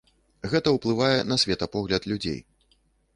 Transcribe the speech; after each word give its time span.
Гэта 0.53 0.71
ўплывае 0.77 1.19
на 1.31 1.37
светапогляд 1.43 2.09
людзей. 2.13 2.39